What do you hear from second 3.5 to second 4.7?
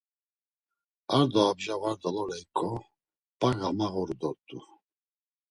gamağuru dort̆u.